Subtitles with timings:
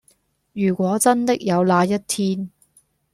[0.53, 2.49] 如果真的有那一天